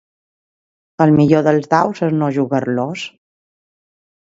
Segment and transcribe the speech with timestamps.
[1.05, 3.07] El millor dels daus és no jugar-los.